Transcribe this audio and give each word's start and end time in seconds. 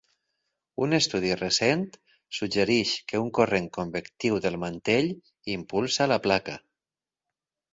Un 0.85 0.95
estudi 0.97 1.29
recent 1.41 1.83
suggereix 2.39 2.95
que 3.13 3.21
un 3.25 3.29
corrent 3.39 3.67
convectiu 3.77 4.41
del 4.47 4.59
mantell 4.65 5.13
impulsa 5.61 6.09
la 6.15 6.19
placa. 6.25 6.61